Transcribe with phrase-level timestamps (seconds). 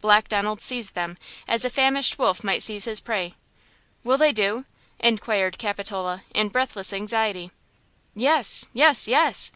[0.00, 3.34] Black Donald seized them as a famished wolf might seize his prey.
[4.02, 4.64] "Will they do?"
[4.98, 7.50] inquired Capitola, in breathless anxiety.
[8.16, 9.52] "Yes–yes–yes!